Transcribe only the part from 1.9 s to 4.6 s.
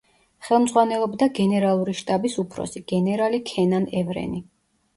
შტაბის უფროსი, გენერალი ქენან ევრენი.